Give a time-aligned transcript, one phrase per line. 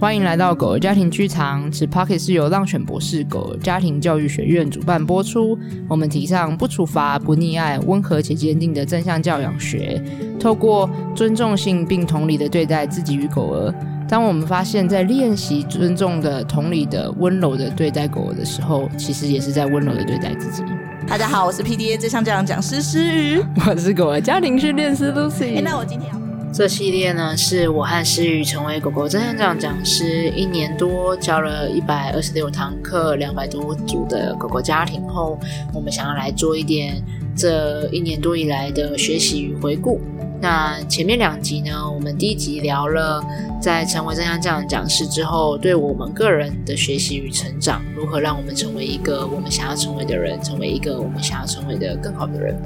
[0.00, 1.68] 欢迎来到狗儿家庭剧场。
[1.72, 5.58] 此 Podcast 是由浪犬博士狗儿家庭教育学院主办播出。
[5.88, 10.00] 我们提倡不处罚、不溺爱、温和且坚定的正向教养学，
[10.38, 13.74] 透过尊重性并同理的对待自己与狗儿。
[14.08, 20.62] 当我们发现，在练习尊重的、同理的、温柔的对待狗儿的时候，其实也是在温柔的对待自己。
[21.08, 25.56] 大家好，我是 PDA 正向教养讲师诗雨， 我是狗儿家庭训练师 Lucy。
[25.56, 26.17] 欸，那我今天要。
[26.50, 35.38] 这系列呢，是我和诗雨成为狗狗正向教养讲师一年多，教了一百二十六堂课，两百多组的狗狗家庭后，
[35.72, 37.00] 我们想要来做一点
[37.36, 40.00] 这一年多以来的学习与回顾。
[40.40, 43.22] 那前面两集呢，我们第一集聊了
[43.60, 52.56] 在成为正向教养讲师之后，对我们个人的学习与成长，如何让我们成为一个我们想要成为的人，成为一个我们想要成为的更好的人。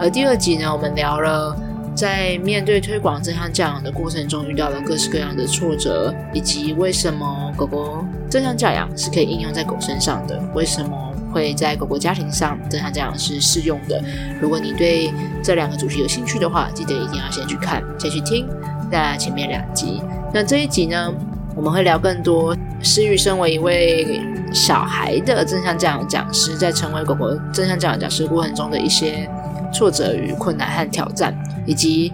[0.00, 1.56] 而第二集呢，我们聊了。
[1.94, 10.42] 在面对推广正向教养的过程中，遇到了各式各样的挫折，以及为什么狗狗正向教养是可以应用在狗身上的？
[10.54, 14.02] 为什么会在狗狗家庭上正向教养是适用的？
[14.40, 18.48] 如果你对这两个主题有兴趣的话，记得一定要先去看，先去听
[18.90, 20.02] 那前面两集。
[20.32, 21.12] 那这一集呢，
[21.54, 22.56] 我们会聊更多。
[22.82, 24.20] 诗瑜身为一位
[24.52, 29.28] 小孩的正向教养讲师，在成为狗狗正向教养讲师过程中的一些
[29.72, 31.34] 挫折与困难和挑战。
[31.66, 32.12] 以及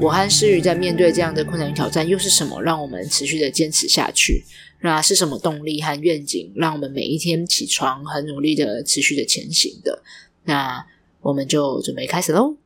[0.00, 4.44] 我和诗雨在面对这样的困难与挑战，又是什么让我们持续的坚持下去？
[4.80, 10.02] 那是什么动力和愿景，让我们每一天起床很努力的持续的前行的？
[10.44, 10.86] 那
[11.22, 12.56] 我们就准备开始喽。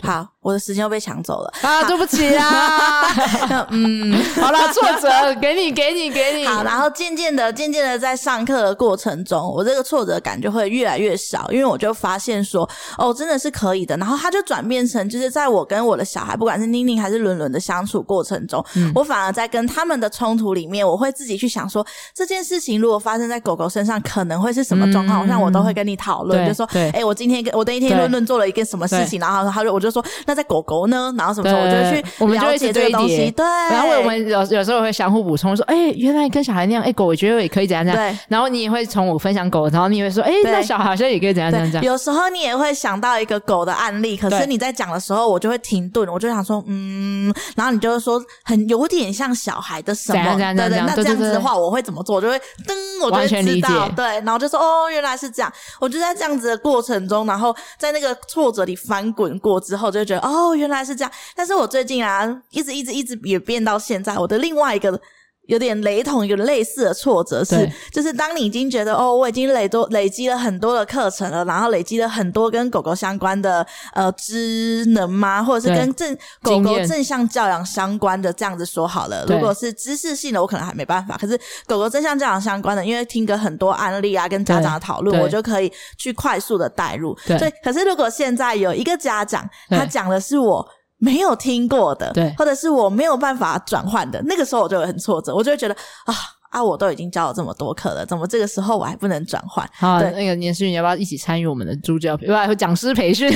[0.00, 1.82] 好，我的时间又被抢走了啊！
[1.84, 3.02] 对不起啊
[3.70, 6.46] 嗯，好啦，挫折给你，给你，给你。
[6.46, 13.96] 好，然后渐渐的，渐渐的，在上课的过程中，我这个挫折感就会越来越少，因为我就发现说，哦，真的是可以的。
[13.96, 25.26] 然后它就转变成，就是在我跟我的小孩，不管是宁宁还是伦伦的相处过程中，嗯，我反而在跟他们的冲突里面，我会自己去想说，这件事情如果发生在狗狗身上，可能会是什么状况？
[25.26, 29.87] 像、嗯、我都会跟你讨论，就说，哎、欸，我今天跟我那一天伦伦做了一个什么事情，然后他就我就。
[29.90, 41.84] 就说那在狗狗呢，然后什么时候我就去我们就了解这个东西，对，然后我们有有时候会相互补充说，哎、欸，原来跟小孩那样，哎、欸，狗我觉得也可以怎样怎样，对，然后你也会从我分享狗，然后你也会说，哎、欸，那小孩好像也可以怎样怎样怎样。
[41.84, 52.16] 有时候你也会想到一个狗的案例，可是你在讲的时候，我就会停顿，我就想说，嗯，然后你就会说很有点像小孩的什么，对对，那这样子的话，我会怎么做？
[52.16, 55.52] 我就会噔，我就会知道，对，然后就说，哦，原来是这样。
[55.80, 60.54] 我就在这样子的过程中，然后在那个挫折里翻滚过之后，就觉得，哦。
[60.54, 65.00] 原来是这样，但是我最近啊，一直一直一直也变到现在，我的另外一个。
[65.48, 75.42] 有点雷同，有类似的挫折是，就是当你已经觉得哦，我已经累多累积了很多的课程了，然后累积了很多跟狗狗相关的呃知能吗？
[75.42, 79.24] 或者是跟正狗狗正向教养相关的这样子说好了。
[79.26, 81.16] 如果是知识性的，我可能还没办法。
[81.16, 81.34] 可是
[81.66, 87.16] 狗狗正向教养相关的，因为听个很多案例啊，跟家长的讨论，我就可以去快速的带入。
[87.26, 90.68] 对，所以可是如果现在有一个家长，他讲的是我。
[90.98, 96.14] 没有听过的，对，或者是我没有办法转换的，那个时候我就会很挫折，我就会觉得啊
[96.50, 99.68] 啊，我都已经教了这么多课了，怎么这个时候我还不能转换？
[99.74, 103.30] 好，对，那个年诗瑜，你要不要一起参与我们的助教，不要讲师培训？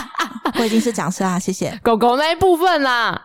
[0.58, 1.78] 我已经是讲师啦，谢谢。
[1.82, 3.20] 狗狗那一部分啦，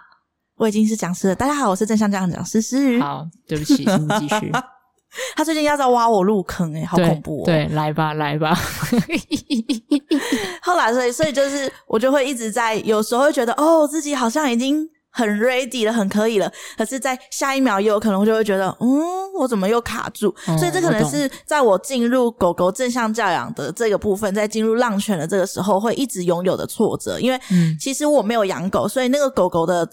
[0.57, 1.35] 我已经是讲师了。
[1.35, 2.99] 大家好，我是正向教养讲师诗雨。
[2.99, 4.51] 好，对不起，请你继续。
[5.35, 7.45] 他最近要在挖我入坑哎、欸、好恐怖哦！
[7.45, 8.53] 对，来吧，来吧。
[10.61, 16.51] 后来，所以，所以就是我就会一直在，有时候会觉得哦，自己好像已经很 ready 了，很可以了。
[16.77, 20.33] 可是，在下一秒，也有可能就会觉得，嗯，我怎么又卡住？
[20.47, 27.19] 嗯、所以，这可能是在我进入狗狗正向教养的这个部分，在进入浪犬的这个时候，会一直拥有的挫折。
[27.19, 27.39] 因为，
[27.79, 29.89] 其实我没有养狗，所以那个狗狗的。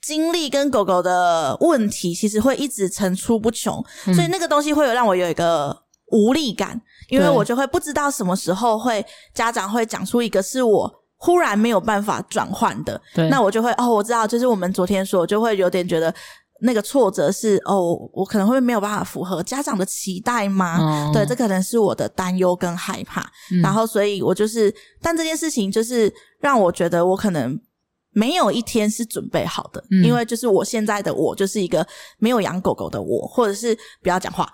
[0.00, 5.76] 经历跟狗狗的问题，其实会一直层出不穷，嗯，所以那个东西会有让我有一个
[6.10, 9.04] 无力感，因为我就会不知道什么时候会
[9.34, 16.14] 家长会讲出一个是我忽然没有办法转换的，对，那我就会哦，我知道，就是我们昨天说，就会有点觉得
[16.60, 20.78] 那个挫折是哦，我可能会没有办法符合家长的期待吗？
[20.80, 23.20] 哦，对，这可能是我的担忧跟害怕，
[23.52, 27.58] 嗯，然后所以我就是，但这件事情就是让我觉得我可能。
[28.10, 31.86] 没有一天是准备好的，嗯，因为就是我现在的我就是一个
[32.18, 34.50] 没有养狗狗的我，或者是不要讲话，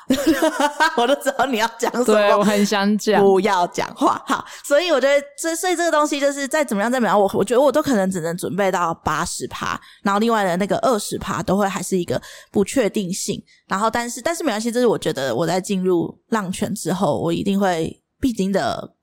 [0.99, 18.95] 我都知道你要讲什么，对，我很想讲，不要讲话，好，所以我觉得，这所以这个东西就是再怎么样再怎么样，我我觉得我都可能只能准备到八十趴，然后另外的那个二十趴都会还是一个不确定性，然后但是但是没关系，这是我觉得我在进入浪犬之后，我一定会必经的，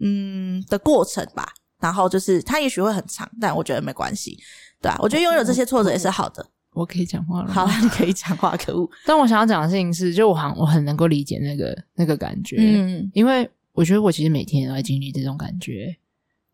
[0.00, 1.52] 嗯的过程吧。
[1.80, 4.38] 然后就是，它也许会很长，但我觉得没关系，
[4.80, 6.44] 对啊，我觉得拥有这些挫折也是好的。
[6.74, 7.52] 我可以讲话了。
[7.52, 8.54] 好了，你可以讲话。
[8.62, 8.88] 可恶！
[9.04, 15.96] 但我想要讲的事情是，就我好像我很能够理解那个那个感觉，嗯，因为我觉得我其实每天都在经历这种感觉，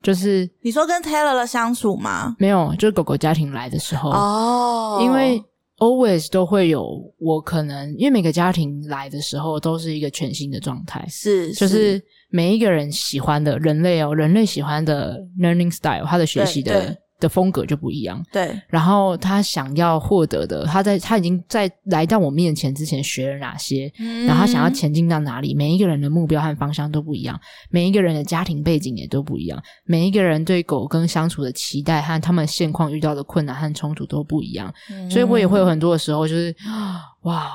[0.03, 2.37] 就是你说跟 Taylor 的相处吗？
[2.39, 5.43] 没有，就是狗狗家庭来的时候哦，因为
[5.79, 12.03] always 都会有我可能，因为每个家庭来的时候都是一个全新的状态，是，就是
[12.35, 16.97] 每一个人喜欢的人类哦，人类喜欢的 learning style，他的学习的。
[17.21, 18.61] 的风格就不一样，对。
[18.69, 25.55] 然后他想要获得的，他在他已经在来到我面前之前学了哪些，嗯、然后他想要前进到哪里？
[25.55, 27.41] 每一个人的目标和方向都不一样，
[27.71, 36.55] 每一个人的家庭背景也都不一样，每一个人对狗跟相处的期待和他们现况遇到的困难和冲突都不一样，嗯、所以我也会有很多的时候，就是
[37.23, 37.53] 哇，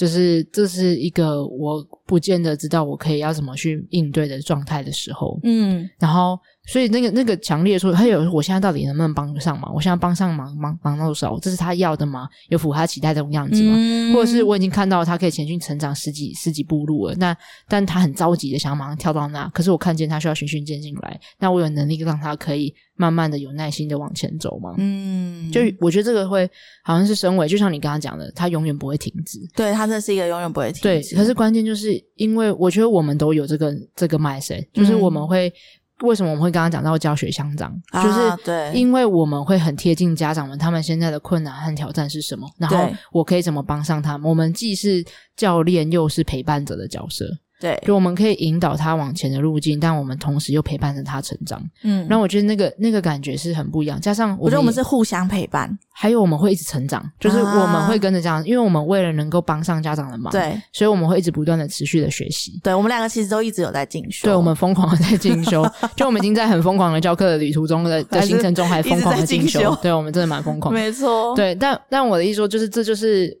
[0.00, 6.38] 就是这是一个我不见得知道我可以要怎么去应对的状态的时候，嗯，然后。
[6.70, 9.74] 所以那个那个强烈说，他有我现在到底能不能帮得上忙？
[9.74, 11.36] 我现在帮上忙，忙忙到多少？
[11.40, 12.28] 这是他要的吗？
[12.48, 13.74] 有符合他期待这种样子吗？
[13.76, 17.36] 嗯、或者是我已经看到他可以前进成长十几十几步路了，那
[17.66, 24.74] 但他很着急的想马上跳到那，可是我看见他需要循序渐进来，那我有能力让他可以慢慢的有耐心的往前走吗？
[24.78, 26.48] 嗯，就我觉得这个会
[26.84, 29.40] 好像是身为，就像你刚刚讲的，他永远不会停止。
[29.56, 30.82] 对，他这是一个永远不会停止。
[30.82, 35.52] 对，可是关键就是因为我觉得我们都有这个这个 mindset，就是我们会。
[36.02, 37.72] 为什么我们会刚刚讲到教学相长？
[37.90, 44.28] 啊、就是对，因为我们会很贴近家长们，他们现在的困难和挑战是什么，然后我可以怎么帮上他们？
[44.28, 45.04] 我们既是
[45.36, 47.24] 教练，又是陪伴者的角色。
[47.60, 51.62] 对，就我们可以引导他往前的路径，但我们同时又陪伴着他成长。
[51.82, 54.00] 嗯，然后我觉得那个那个感觉是很不一样。
[54.00, 62.58] 加上我，我觉得我们是互相陪伴，还有我们会一直成长，就是我们会跟着这样，因为我们为了能够帮上家长的忙，对，所以我们会一直不断的持续的学习。
[62.62, 65.62] 对，我们两个其实都一直有在进修，对，我们疯狂的在进修，
[65.94, 71.36] 就我们已经在很疯狂的教课的旅途中的的行程中还疯狂的进修，对，我们真的蛮疯狂，没错。
[71.36, 73.38] 对，但但我的意思说，就是这就是。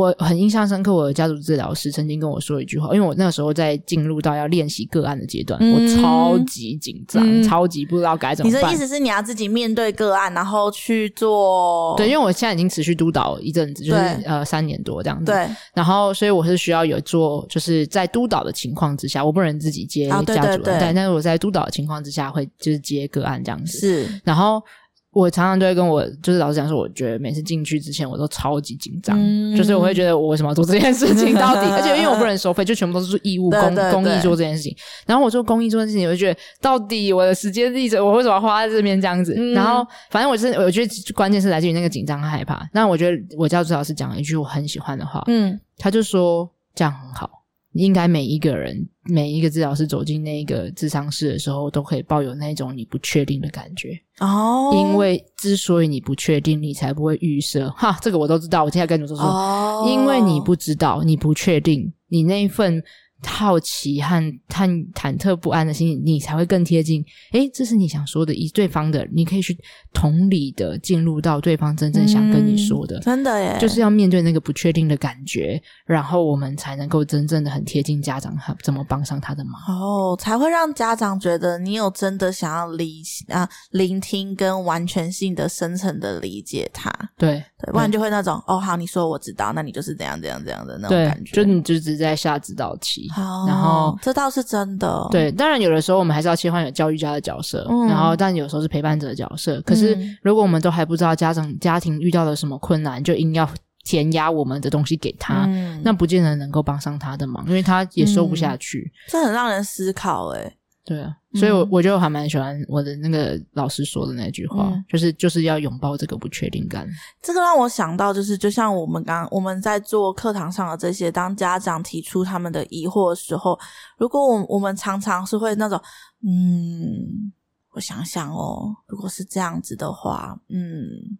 [0.00, 8.60] 我很印象深刻，我的家族治疗师曾经跟我说一句话，因为我那个时候在进入到要练习个案的阶段，嗯、我超级紧张，嗯、超级不知道该怎么办。
[8.62, 11.94] 你的意思是你要自己面对个案，然后去做？
[11.96, 15.26] 对，因为我现在已经持续督导一阵子，就是呃三年多这样子。
[15.26, 23.78] 对，然后所以我是需要有做，就是在督导的情况之下，我不能自己接家族，啊、对，对，对，对，但是我在督导的情况之下会就是接个案这样子。
[23.78, 24.62] 是，然后。
[25.12, 31.68] 我常常就会跟我就是老师讲说，我觉得每次进去之前我都超级紧张，嗯、就是我会觉得我为什么要做这件事情到底？
[31.72, 34.72] 而且因为我不能收费，就全部都是义务公公益做这件事情。
[35.06, 39.34] 然后我做公益做这件事情，我就觉得到底我的时间立着，我为什么要花在这边这样子？
[39.36, 42.64] 嗯、然后反正我是我觉得关键是来自于那个紧张和害怕。
[42.72, 47.39] 那我觉得我教主老师讲了一句我很喜欢的话，嗯，他就说这样很好。
[47.72, 54.72] 应该每一个人，每一个治疗师走进那个智商室的时候，都可以抱有那种你不确定的感觉哦。
[54.74, 57.70] 因为之所以你不确定，你才不会预设。
[57.70, 58.64] 哈，这个我都知道。
[58.64, 62.82] 我现在跟你说说，哦、因为你不知道，你不确定，你那一份。
[63.26, 67.04] 好奇和忐忐忑不安的心情，你才会更贴近。
[67.32, 69.56] 诶，这是你想说的，以对方的，你可以去
[69.92, 72.98] 同理的进入到对方真正想跟你说的。
[72.98, 79.60] 嗯、真的耶，就是要面对那个不确定的感觉，然后我们才能够真正的很贴近家长，怎么帮上他的忙。
[79.68, 86.90] 哦，才会让家长觉得你有真的想要理啊聆听跟完全性的深层的理解他。
[87.16, 93.08] 对对，不然就会那种对哦，好，你说我知道，那你就是这样这样这样的那种感觉，就你就只是在下指导棋。
[93.10, 95.06] 好，然后这倒是真的。
[95.10, 99.60] 对，当然有的时候我们还是要切换有教育家的角色，嗯、然后但有时候是陪伴者的角色。
[99.62, 103.48] 可是如果我们都还不知道家长家庭遇到了什么困难，就硬要
[103.84, 108.80] 填压我们的东西给他，嗯、那不见得能够帮上他的忙，因为他也说不下去。
[108.80, 116.88] 嗯、这很让人思考，诶对啊，所以我，我我就还蛮喜欢我的那个老师说的那句话，嗯、就是就是要拥抱这个不确定感。
[117.22, 123.58] 这个让我想到，就是就像我们刚刚我们在做课堂上的这些，当家长提出他们的疑惑的时候，
[123.98, 125.80] 如果我我们常常是会那种，
[126.26, 127.30] 嗯，
[127.72, 131.18] 我想想哦，如果是这样子的话，嗯，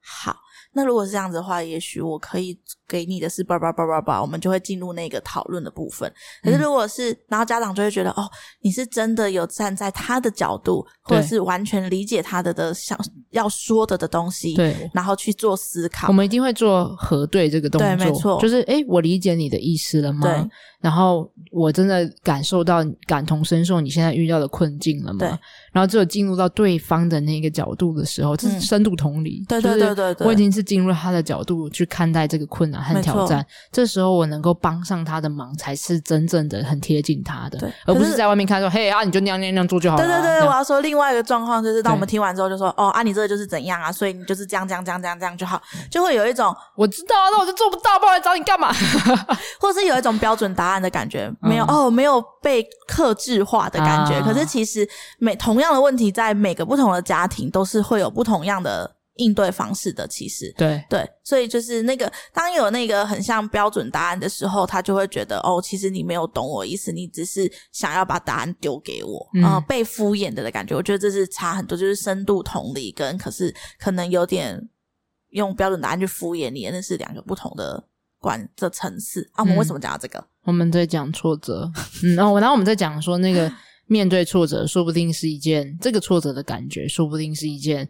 [0.00, 0.36] 好。
[0.74, 6.12] 那如果是这样子的话，也许我可以给你的是叭叭叭叭叭，我们就会进入那个讨论的部分。
[6.42, 8.28] 可是如果是，嗯、然后家长就会觉得，哦，
[8.60, 12.98] 你是真的有站在他的角度，或者是完全理解他的的想
[13.32, 16.08] 要说的的东西，对，然后去做思考。
[16.08, 20.20] 我们一定会做核对这个动作，对，没错，就是哎，我理解你的意思了吗？
[20.22, 20.50] 对。
[20.80, 25.18] 然后我真的感受到感同身受你现在遇到的困境了吗？
[25.20, 25.28] 对。
[25.70, 29.44] 然后只有进入到对方的那个角度的时候，这是深度同理。
[29.48, 30.26] 对对对对对。
[30.26, 33.46] 我已经是进入他的角度去看待这个困难和挑战。
[33.70, 48.72] 这时候我能够帮上他的忙，才是真正的很贴近他的，而不是在外面看说：“嘿啊，你就那样那样那样做就好了。”对对对，我要说另外一个状况就是，当我们听完之后就说：“哦啊，你这这就是怎样啊，所以你就是这样这样这样这样这样就好，就会有一种我知道啊，那我就做不到，不然来找你干嘛？
[49.60, 54.16] 或者是有一种标准答案的感觉，没有、嗯、哦，没有被克制化的感觉。
[54.16, 54.88] 啊、可是其实
[55.18, 58.90] 每同样的问题，在每个不同的家庭都是会有不同样的。
[59.16, 70.74] 应对方式的，其实对对，所以就是那个当有那个很像标准答案的时候，他就会觉得哦，其实你没有懂我意思，你只是想要把答案丢给我，嗯、呃，被敷衍的的感觉。
[70.74, 74.58] 我觉得这是差很多，就是深度同理跟可是可能有点
[75.30, 77.84] 用标准答案去敷衍你，那是两个不同的
[78.18, 79.42] 管的层次啊。
[79.42, 80.18] 我们为什么讲到这个？
[80.18, 81.70] 嗯、我们在讲挫折，
[82.02, 83.52] 嗯，然后然后我们在讲说那个
[83.86, 87.86] 面对挫折，说不定是一件这个挫折的感觉，说不定是一件。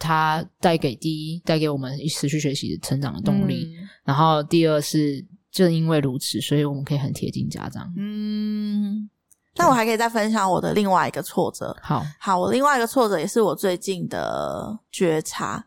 [0.00, 3.76] 它带给第一，带给我们持续学习成长的动力。
[3.78, 7.92] 嗯、然后第二是，正因为如此，所以我们可以很贴近家长。
[7.96, 9.08] 嗯，
[9.56, 11.76] 那我还可以再分享我的另外一个挫折。
[11.82, 15.66] 好，好，我另外一个挫折也是我最近的觉察，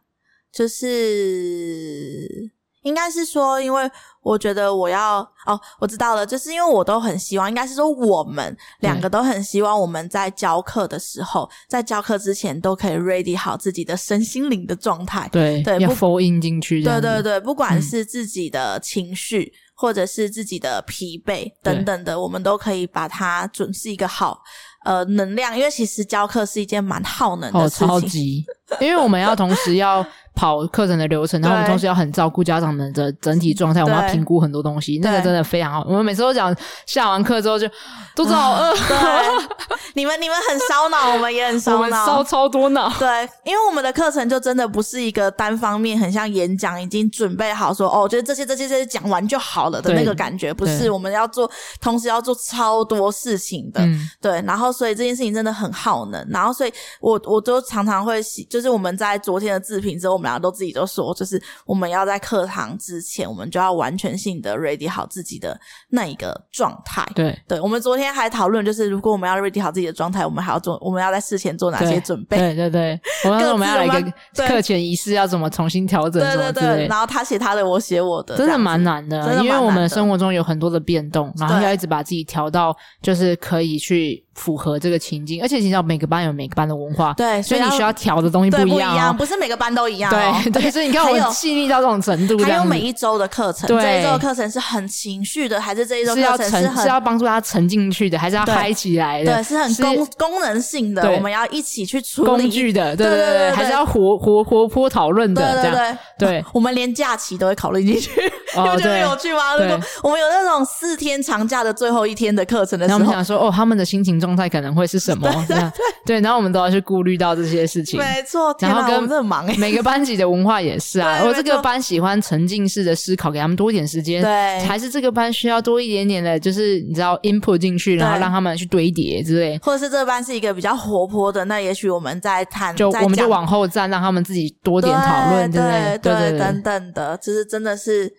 [0.52, 2.52] 就是。
[2.84, 3.90] 应该是说，因为
[4.22, 15.28] 我觉得我要哦，我知道了，就是因为我都很希望，应该是说我们两个都很希望我们在教课的时候，在教课之前都可以 ready 好自己的身心灵的状态。
[15.32, 16.84] 对对，要 fall in 进去。
[16.84, 24.42] 对对对，不管是自己的情绪，嗯、或者是自己的疲惫等等的，我们都可以把它准是一个好
[24.84, 27.88] 呃能量，因为其实教课是一件蛮耗能的事情。
[27.88, 28.46] 哦，超级，
[28.82, 30.06] 因为我们要同时要。
[30.36, 35.86] 跑课程的流程，然后我们同时要很照顾家长们的整体状态，我们要评估很多东西，那个真的非常好。
[35.88, 36.56] 我们每次都讲
[36.88, 37.68] 下完课之后就
[38.16, 38.74] 肚子好饿。
[38.90, 42.92] 对，你们你们很烧脑，我们也很烧脑，我们烧超多脑。
[42.98, 43.08] 对，
[43.44, 51.50] 因为我们的课程就真的不是一个单方面，很像演讲，已经准备好说哦，就是这些这些这些讲完就好了的那个感觉，不是我们要做，
[51.80, 53.82] 同时要做超多事情的。
[53.82, 60.23] 嗯、对，然后所以这件事情真的很耗能，然后所以我我都常常会，就是我们在昨天的自评之后。
[60.24, 67.06] 我们俩都自己都说，就是我们要在课堂之前，我们就要完全性的 ready 好自己的那一个状态。
[67.14, 72.38] 对，对，我们昨天还讨论，就是如果我们要 ready 好自己的状态，我们还要做，我们要在事前做哪些准备？
[72.38, 74.14] 对对对， 我们我们要来一个
[74.48, 76.24] 课前仪式，要怎么重新调整？
[76.24, 84.23] 对对对，然后他写他的，我写我的，真的蛮难的，因为我们生活中有很多的变动，然后要一直把自己调到就是可以去。
[84.36, 90.12] 符合这个情境，而且你知道每个班有每个班的文化，对，所以你需要调的东西不一样，不是每个班都一样。
[90.12, 99.36] 对 对，所以你看我细腻到这种程度，还有每一周的课程，这一周的课程是很情绪的，还是这一周课程是很是要帮助他沉进去的，还是要嗨起来的？
[99.36, 102.28] 对，是很功功能性的，我们要一起去处理。
[102.28, 105.98] 工具的，对对对，还是要活活活泼讨论的，这样。
[106.18, 106.44] 对。
[106.54, 108.10] 我们连假期都会考虑进去，
[108.56, 109.56] 你不觉得有趣吗？
[109.56, 115.04] 如果我们有那种四天长假的最后一天的课程的时候，我们想说，哦，他们的心情状态可能会是。
[115.04, 115.30] 什么？
[115.50, 115.72] 对对对，
[116.06, 118.00] 对，然后我们都要去顾虑到这些事情。
[118.00, 119.26] 没错，然后跟
[119.60, 121.22] 每个班级的文化也是啊。
[121.26, 124.22] 我这个班喜欢沉浸式的思考，给他们多一点时间。
[124.22, 129.58] 对，还是这个班需要多一点点的，就是你知道 input 进去，然后让他们去堆叠之类。
[129.58, 135.62] 或者是这个班是一个比较活泼的，那也许我们在谈，就我们就往后站，让他们自己多点讨论，对
[136.02, 138.10] 对对，等等的，就是真的是，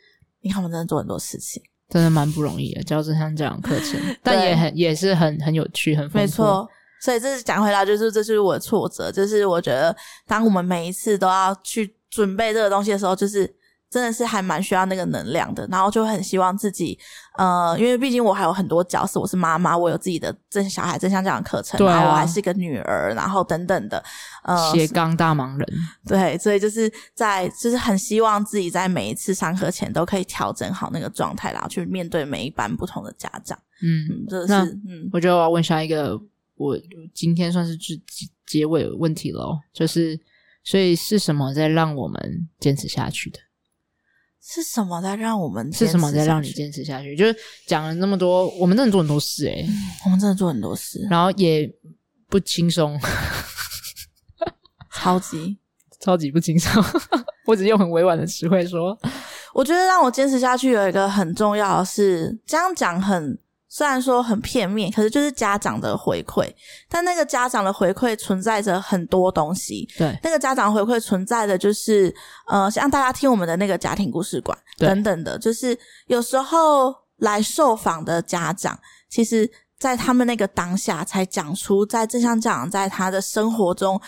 [0.43, 1.63] 你看我们真的做很多事情，
[1.95, 6.19] 真的蛮不容易的，教正像这样课程， 但也很也是很很有趣，很富。
[6.19, 6.69] 没错。
[7.01, 9.95] 所以这是讲回来，就是这就是我的挫折，就是我觉得
[10.27, 13.49] 当我们每一次都要去准备这个东西的时候，就是
[13.95, 16.99] 真的是还蛮需要那个能量的，然后就很希望自己，
[17.39, 24.03] 呃，因为毕竟我还有很多角色，我是妈妈，我有自己的正小孩正向这样的课程，然后我还是一个女儿，然后等等的，
[24.43, 25.69] 呃，斜杠大忙人，
[26.09, 36.21] 对，所以就是在就是很希望自己在每一次上课前都可以调整好那个状态，然后去面对每一班不同的家长，嗯，这是嗯，我觉得我要问下一个。
[36.57, 36.79] 我
[37.13, 38.01] 今天算是结
[38.47, 40.17] 结尾问题喽，就是
[40.63, 43.41] 所以是什么在让我们坚持下去的？
[44.47, 47.17] 是什么在让我们是什么在让你坚持下去？
[47.17, 47.35] 就是
[47.67, 49.73] 讲了那么多，我们真的做很多事诶、欸嗯、
[50.05, 51.67] 我们真的做很多事，然后也
[52.29, 53.01] 不轻松，
[54.93, 55.57] 超级
[55.99, 56.85] 超级不轻松。
[57.47, 58.97] 我只用很委婉的词汇说，
[59.55, 63.39] 我觉得让我坚持下去有一个很重要的是，这样讲很。
[63.75, 66.49] 虽然说很片面，可是就是家长的回馈，
[66.89, 69.85] 但那个家长的回馈存在着很多东西。
[69.99, 72.15] 对，那个家长回馈存在的就是，
[72.47, 75.77] 呃，像大家听我们的那个家庭故事馆等等的，就是
[76.07, 78.79] 有时候来受访的家长，
[79.11, 84.01] 其实在他们那个当下才讲出，在正向家长在他的生活中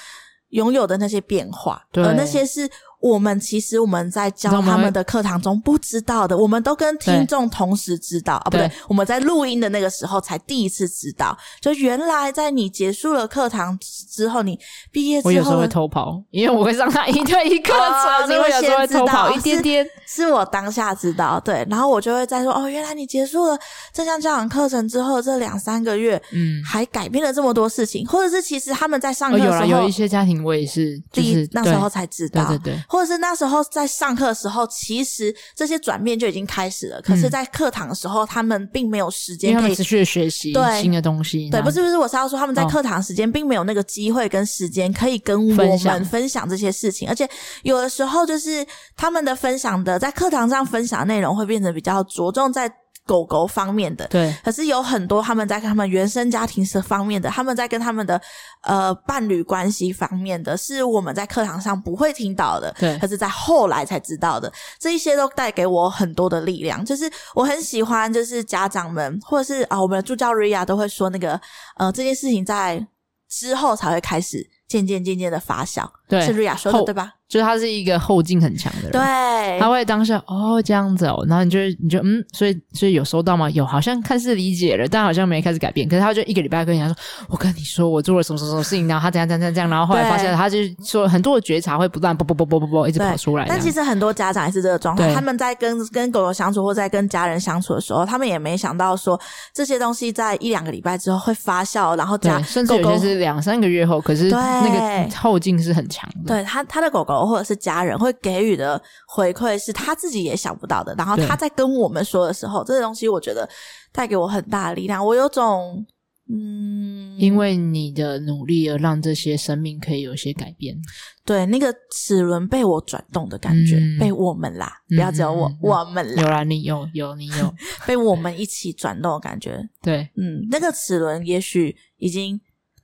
[0.51, 13.79] 拥有的那些变化，对，而那些是我们其实我们在教他们的课堂中不知道的，我们都跟听众同时知道啊，不对，我们在录音的那个时候才第一次知道，就原来在你结束了课堂
[14.11, 14.59] 之后，你
[14.91, 19.87] 毕业之后，我有时候会偷跑，因为我会上他一对一课程， 所以我有时候会偷跑一点点。
[20.07, 23.59] 是，我当下知道，对，然后我就会在说哦，原来你结束了
[23.93, 32.83] 正向教养课程之后这两三个月，嗯，还改变了这么多事情，或者是其实他们在上课的时候，有一些家庭我也是，就是那时候才知道，对对对。
[32.89, 37.01] 或者是那时候在上课的时候，其实这些转变就已经开始了。
[37.03, 41.51] 可是，在课堂的时候，他们并没有时间可以持续的学习新的东西。
[41.51, 47.09] 对，不是不是，我是要说他们在课堂时间并没有那个机会跟时间可以跟我们分享这些事情。
[47.09, 47.29] 而且
[47.63, 48.67] 有的时候，就是
[48.97, 52.71] 他们的分享的在课堂上分享的内容会变得比较着重在。
[53.07, 58.21] 狗狗方面的，对，可是有很多他们在跟他们原生家庭是方面的，他们在跟他们的
[58.63, 66.85] 呃伴侣关系方面的，是我们在课堂上不会听到的，对，可是在后来才知道的，这一些都带给我很多的力量。
[66.85, 71.41] 就是我很喜欢，就是家长们或者是啊，我们的助教瑞亚都会说那个
[71.77, 72.85] 呃，这件事情在
[73.29, 77.13] 之后才会开始渐渐渐渐的发酵，对，是 Ria 说的对吧？
[77.29, 83.51] 就是他是一个后劲很强的人，对，他会当下哦这样子哦，然后你就你就嗯，所以所以有收到吗？
[83.51, 85.89] 有，好像看似理解了，但好像没开始改变。
[85.89, 93.45] 可是他就一个礼拜跟人家说，我跟你说我做了什么什么什么事情，然后他怎样怎样怎样，然后后来发现他就说很多的觉察会不断啵啵啵啵啵啵一直跑出来。
[93.49, 99.21] 但其实很多家长也是这个状态，他们在跟跟狗狗相处或在跟家人相处的时候，他们也没想到说
[99.53, 106.29] 这些东西在一两个礼拜之后会发酵，然后家甚至有些是两三个月后，可是那个后劲是很强的。
[106.29, 107.97] 对他他的狗狗或者是家人。
[107.97, 113.49] 会给予的回馈是他自己也想不到的，然后他在跟我们说的时候，这个东西我觉得
[113.91, 115.05] 带给我很大的力量。
[115.05, 115.83] 我有种
[116.29, 120.77] 嗯，因为你的努力而让这些生命可以有些改变，
[121.25, 127.55] 对那个齿轮被我转动的感觉，嗯、被我们啦，不要只有我，嗯、我们啦，有啦，你有有你有
[127.87, 132.39] 被我们一起转动的感觉， 对，嗯，那个齿轮也许已经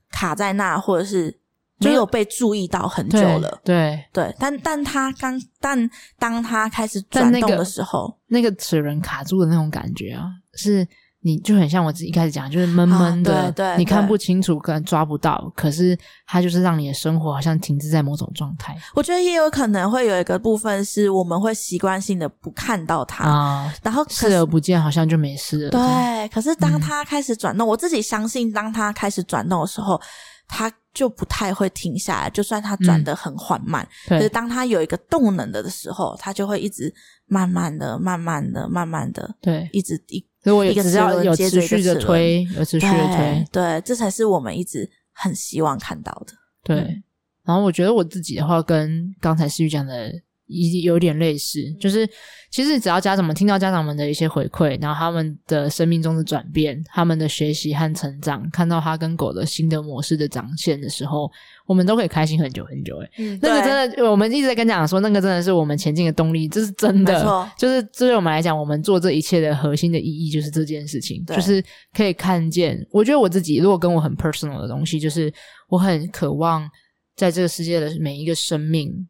[0.09, 1.42] 卡在那，或者是。
[1.83, 10.87] 没有被注意到很久了，对对，对，但但他刚但当他开始转动的时候，那个齿轮卡住的那种感觉啊，是
[11.25, 18.75] 你就很像我自己一开始讲，就是闷闷的，啊、对对，你看不清楚，可能抓不到，可是它就是让你的生活好像停滞在某种状态。
[18.93, 25.69] 我觉得也有可能会有一个部分是我们会习惯性的不看到它啊，然后视而不见，好像就没事了。
[25.69, 29.99] 对，可是当它开始转动，嗯、我自己相信，当它开始转动的时候，
[30.47, 30.69] 它。
[30.93, 36.93] 就不太会停下来，就算它转得很缓慢，可、嗯、是当它有一个动能的的时候，它就会一直
[37.25, 46.33] 慢慢的、慢慢的、慢慢的，对，一直一，所以我也只要有持续的推，有持续的推，对，这才是我们一直很希望看到的。
[46.63, 47.03] 对，嗯、
[47.45, 50.11] 然后我觉得我自己的话，跟刚才思雨讲的。
[50.53, 52.07] 已有点类似，就是
[52.51, 61.29] 其实只要家长们听到家长们的一些回馈，然后他们的生命中的转变，他们的学习和成长，看到他跟狗的新的模式的展现的时候，
[61.65, 62.97] 我们都可以开心很久很久。
[62.97, 67.47] 诶、嗯、那个真的，我们一直在跟家长说，那个真的是我们前进的动力，这是真的。
[67.57, 71.63] 就是对我们来讲，我们做这一切的核心的意义就是这件事情，就是
[71.93, 72.85] 可以看见。
[72.91, 75.33] 我觉得我自己如果跟我很 personal 的东西，就是
[75.69, 76.69] 我很渴望
[77.15, 79.07] 在这个世界的每一个生命。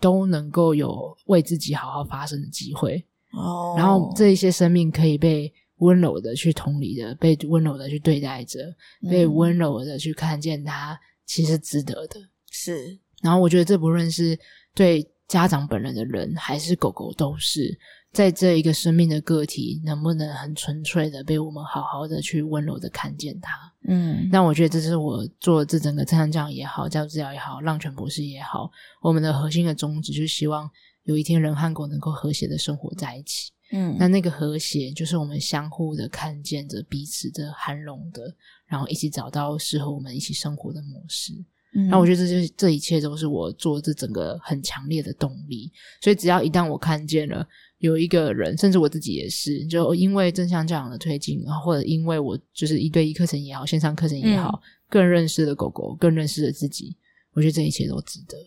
[0.00, 3.04] 都能够有为自己好好发声的机会。
[3.32, 8.60] 哦，然后这一些生命可以被温柔的去同理的，被温柔的去对待着，
[9.02, 12.98] 嗯、被温柔的去看见他其实值得的，是。
[13.22, 14.38] 然后我觉得这不论是
[14.74, 17.78] 对家长本人的人，还是狗狗，都是。
[18.12, 23.52] 在这一个生命的个体，能不能很纯粹的被我们好好的去温柔的看见它？
[23.86, 28.70] 嗯，那我觉得这是我做这整个正向教养也好，教育治疗也好，浪犬博士也好，
[29.02, 30.70] 我们的核心的宗旨就是希望
[31.02, 33.52] 有一天人和狗能够和谐的生活在一起。
[33.72, 38.34] 嗯，那那个和谐就是我们相互的看见着彼此的涵容的，
[38.64, 41.34] 然后一起找到适合我们一起生活的模式。
[41.76, 45.70] 嗯，那我觉得这就是这一切都是我做这整个很强烈的动力。
[46.00, 47.46] 所以只要一旦我看见了。
[47.78, 56.96] 有一个人，甚至我自己也是，就因为正向教养的推进，然后或者因为我就是一对一课程也好，线上课程也好，嗯、更认识了狗狗，更认识了自己。
[57.34, 58.38] 我觉得这一切都值得。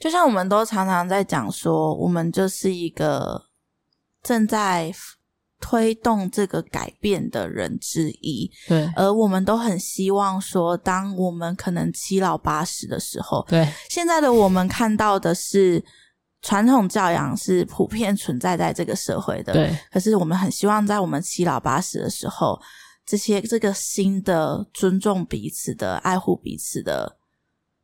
[0.00, 3.40] 就像我们都常常在讲说，我们就是一个
[4.24, 4.92] 正在
[5.66, 8.50] 推动这个改变的人之一。
[8.68, 15.82] 对，而我们都很希望说，当我们可能七老八十的时候，对，现在的我们看到的是。
[16.46, 19.74] 传统教养是普遍存在在这个社会的，对。
[19.90, 22.60] 可是我们很希望在我们七老八十的时候，
[23.06, 27.16] 这些这个新的尊重彼此的、爱护彼此的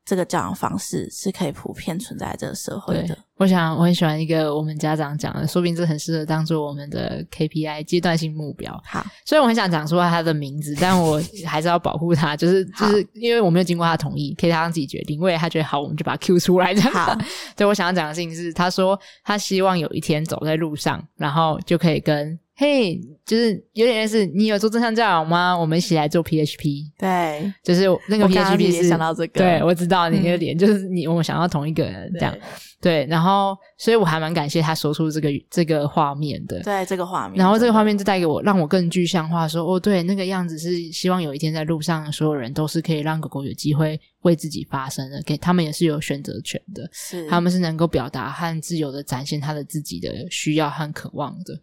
[0.04, 3.16] 这个教养方式是可以普遍存在这个社会的。
[3.36, 8.78] 我想我很喜欢一个我们家长讲的，说不定这很适合当做我们的 KPI 阶段性目标。
[8.84, 15.18] 好，所以我很想讲出他的名字，但我还是要保护他，就是就是因为我没有经过他同意，可以他让自己决定。
[15.20, 16.74] 为了他觉得好，我们就把他 Q 出来。
[16.74, 17.16] 这样好，
[17.56, 22.38] 对我想要讲的事情是，他说他希望有一天走在路上，然后就可以跟。
[22.61, 25.57] 嘿，hey, 就是有点类似，你有做正向教养吗？
[25.57, 26.90] 我们一起来做 PHP。
[26.99, 32.37] 对，就是那个 PHP 是想到这个，对，我知道你那个脸，嗯、就是你我们想到同一个人这样。
[32.79, 36.61] 对，对，然后所以我还蛮感谢他说出这个这个画面的。
[36.62, 37.38] 对，这个画面。
[37.38, 51.59] 然后这个画面就带给我，让我更具象化说，哦，对，那个样子是希望有一天在路上，所有人都是可以让狗狗有机会为自己发声的，给他们也是有选择权的，是他们是能够表达和自由的展现他的自己的需要和渴望的。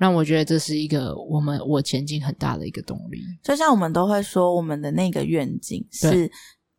[0.00, 3.20] 让我觉得这是一个我们我前进很大的一个动力。
[3.42, 6.24] 就像我们都会说，我们的那个愿景是，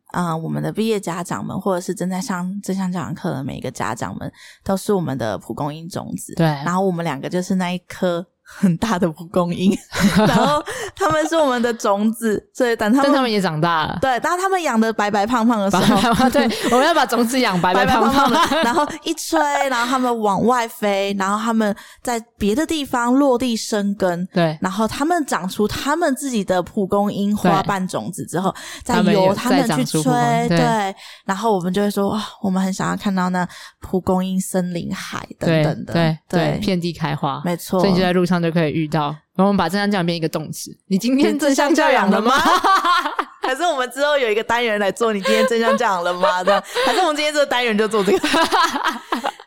[0.06, 4.30] 啊、呃，我们的毕业家长们，或者是正在上正向教养课的每一个家长们，
[4.64, 6.34] 都是我们的蒲公英种子。
[6.34, 8.26] 对，然后我们两个就是那一颗。
[8.44, 9.76] 很大的蒲公英，
[10.26, 10.62] 然后
[10.94, 13.98] 他们是我们的种子，所以等他们，但他们也长大了。
[14.00, 19.38] 对，当他们养的白白胖胖的时候，对， 我们要把种子养白白胖胖的，然后一吹，
[19.70, 24.26] 然后他们往外飞，然后他们在别的地方落地生根。
[24.34, 30.02] 对，然后他们长出他们自己的蒲公英花瓣种子之后，再由他们去吹。
[30.48, 33.48] 对，然后我们就会说，哇，我们很想要看到那
[33.80, 37.80] 蒲公英森林海等等的，对对，遍地开花，没错。
[37.80, 38.31] 所以就在路上。
[38.32, 40.70] 上就可以遇到，然后我们把正向教养变一个动词。
[40.86, 42.34] 你今天正向教养了吗？
[43.42, 45.12] 还是我们之后有一个单元来做？
[45.12, 46.44] 你今天正向教养了吗？
[46.44, 48.18] 这样，还是我们今天这个单元就做这个？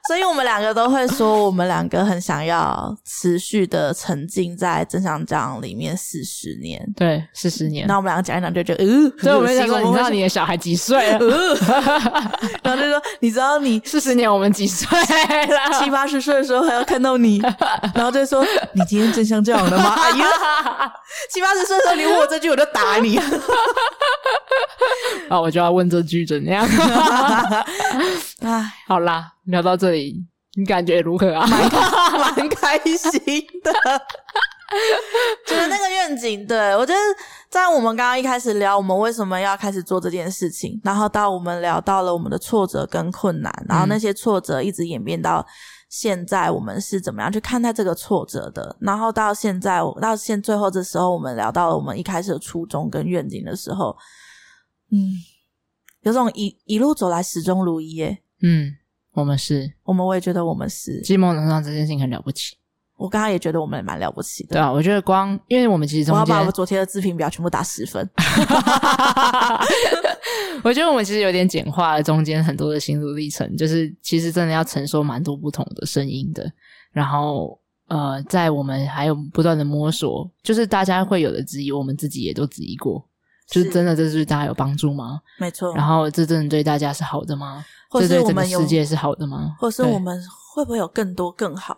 [0.07, 6.79] 所以我们两个都会说，我们两个很想要持续的沉浸在正向教养里面四十年。
[6.95, 7.87] 对，四十年。
[7.87, 11.17] 那我们两个讲一讲，就觉得，呃，所以我们想说，你知道你的小孩几岁了？
[12.61, 15.83] 然后就说，你知道你四十年我们几岁了？
[15.83, 17.41] 七八十岁的时候还要看到你，
[17.95, 19.84] 然后就说，你今天正向教养了吗？
[19.89, 20.25] 哎呀，
[21.29, 23.17] 七八十岁的时候你问我这句，我就打你。
[25.29, 26.67] 啊，我就要问这句怎样？
[28.41, 29.31] 哎，好啦。
[29.45, 31.45] 聊到这里，你感觉如何啊？
[31.45, 31.71] 蛮
[32.35, 33.21] 蛮开心
[33.63, 33.71] 的，
[35.45, 36.99] 就是那个愿景，对，我觉得
[37.47, 45.45] 在我们刚刚一开始聊，我们为什么要开始做这件事情，然后到我们聊到了我们的挫折跟困难，然后那些挫折一直演变到
[45.89, 48.75] 现在，我们是怎么样去看待这个挫折的？
[48.79, 53.95] 然后到现在，到现最后这时候，我们聊到了我们一开始的初衷跟愿景的时候，
[54.91, 55.13] 嗯，
[56.01, 58.75] 有种一一路走来始终如一耶，嗯。
[59.13, 62.57] 我们是，我们我也觉得我们是，寂寞能上这件事情很了不起。
[62.97, 64.53] 我刚刚也觉得我们也蛮了不起的。
[64.53, 68.09] 对啊，我觉得光，因为我们其实中间，我要把我昨天的自评表全部打十分。
[70.63, 76.49] 我觉得我们其实有点简化了中间很多的心路历程，就是其实真的要承受蛮多不同的声音的。
[76.91, 83.05] 然后，呃，在我们还有不断的摸索，就是大家会有的质疑，我们自己也都质疑过，
[83.49, 85.19] 就是真的这是对大家有帮助吗？
[85.37, 85.75] 没错。
[85.75, 87.63] 然后，这真的对大家是好的吗？
[87.89, 89.55] 或是我们有世界是好的吗？
[89.59, 90.19] 或是我们
[90.53, 91.77] 会不会有更多更好、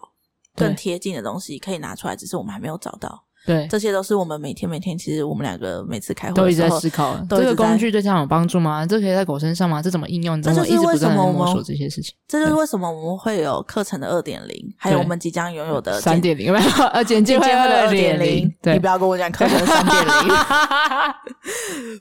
[0.57, 2.15] 更贴近的东西可以拿出来？
[2.15, 3.23] 只是我们还没有找到。
[3.45, 8.85] 对，这些都是我们每天每天，其实我们两个每次开会都一直在思考：这个工具对这样有帮助吗？
[8.85, 9.81] 这可以在狗身上吗？
[9.81, 10.41] 这怎么应用？
[10.41, 12.13] 这就是为什么我们摸索这些事情。
[12.27, 16.53] 这就是为什么我们会有课程的二点零，还有我们即将拥有的三点零，
[16.91, 18.53] 呃，简介会的二点零。
[18.63, 20.35] 你不要跟我讲课程的三点零，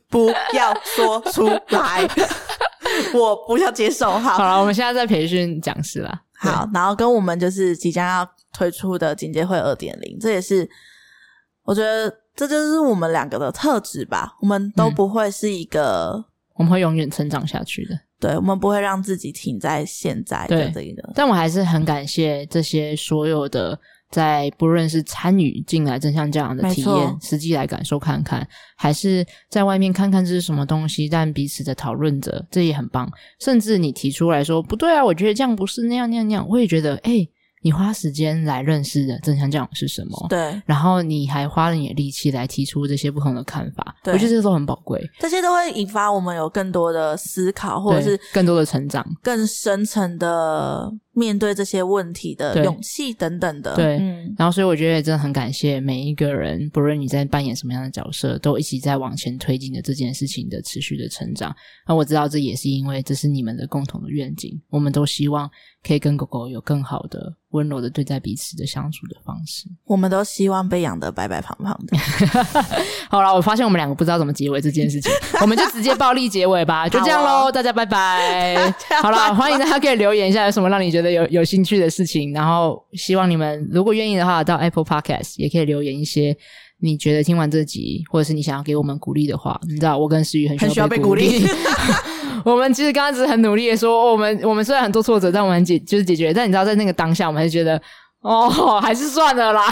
[0.10, 2.08] 不要说出来。
[3.14, 4.32] 我不要接受，好。
[4.36, 6.22] 好了，我们现在在培训讲师了。
[6.46, 10.68] 好，然后跟我们就是即将要推出的警戒会二点零，这也是
[11.64, 14.36] 我觉得这就是我们两个的特质吧。
[14.40, 17.98] 我们都不会是一个，嗯、我们会永远成长下去的。
[18.18, 21.12] 对，我们不会让自己停在现在的这个。
[21.14, 23.78] 但我还是很感谢这些所有的。
[24.10, 33.10] 在不论是参与进来正向教养的体验，实际来感受看看，还是在外面看看这是什么东西，但彼此的讨论着，这也很棒。
[33.40, 37.28] 甚至你提出来说不对啊，我觉得这样不是那样那样那样，我也觉得，诶，
[37.62, 40.26] 你花时间来认识的正向教养是什么？
[40.28, 45.04] 对，然后你还花了你的力气来提出这些不同的看法，我觉得这都很宝贵。
[45.18, 50.92] 这些都会引发我们有更多的思考，或者是更多的成长，更深层的。
[51.16, 53.74] 面对这些问题的勇气等等的。
[53.74, 61.56] 对，嗯，然后所以我觉得真的很感谢每一个人，不论你在扮演什么样的角色，都一起在往前推进的这件事情的持续的成长。
[61.88, 65.50] 那我知道这也是因为这是你们的共同的愿景，我们都希望
[65.82, 69.66] 可以跟狗狗有更好的、温柔的对待彼此的相处的方式。
[69.86, 71.96] 我们都希望被养的白白胖胖的。
[73.08, 78.70] 好了，我发现我们两个不知道怎么结尾这件事情，我们就直接暴力结尾吧，就这样喽，大家拜拜。
[79.00, 86.36] 好了，欢迎大家可以留言一下有什么让你觉得有有兴趣的事情，然后希望你们如果愿意的话，到 Apple Podcast 也可以留言一些
[86.80, 89.60] 你觉得听完这集，或者是你想要给我们鼓励的话。
[89.68, 91.44] 你知道，我跟诗雨很需要被鼓励。
[92.44, 96.32] 我们其实刚刚只是很努力的说，我们我们虽然很多挫折，但我们解就是解决。
[96.32, 97.80] 但你知道，在那个当下，我们还是觉得。
[98.26, 99.62] 哦，还是算了啦。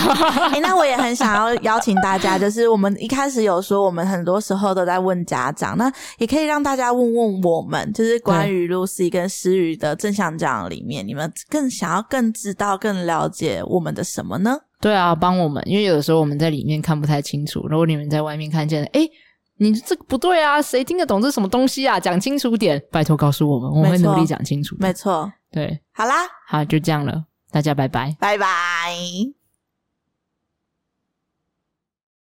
[0.51, 14.57] 哎、欸，那我也很想要邀请大家，就是我们一开始有说，我们很多时候都在问家长，那也可以让大家问问我们，就是关于 Lucy 跟诗雨的正向教养里面，你们更想要更知道、更了解我们的什么呢？
[14.81, 19.01] 对啊，帮我们，因为有的时候我们在里面看不太清楚，如果你们在外面看见，哎，
[19.59, 21.99] 你这个不对啊，谁听得懂这什么东西啊？
[21.99, 24.77] 讲清楚点，拜托告诉我们，我们会努力讲清楚。
[24.79, 26.15] 没错，对，好啦，
[26.47, 27.25] 好，就这样了。
[27.55, 29.44] 大家拜拜，拜拜。